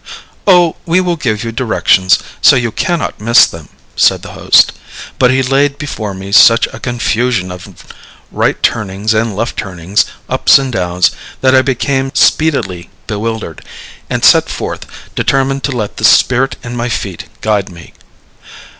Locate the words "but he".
5.19-5.43